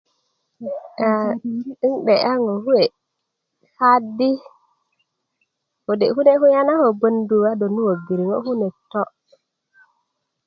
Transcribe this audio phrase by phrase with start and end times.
[1.07, 2.83] aa 'nde'ya ŋo' kuwe
[3.77, 4.29] kadi
[5.85, 9.03] kode' kune kulya na ko 'bödu a do nu wögiri ŋo' kunök to